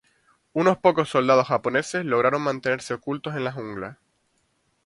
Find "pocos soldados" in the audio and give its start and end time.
0.79-1.49